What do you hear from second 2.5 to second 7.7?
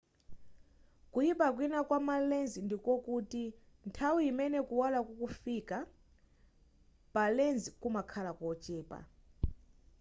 ndikokuti nthawi imene kuwala kukufika kuthamanga pa lens